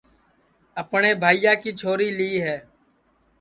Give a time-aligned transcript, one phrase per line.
[0.81, 2.57] اپٹؔے بھائیا کی چھوری لی ہے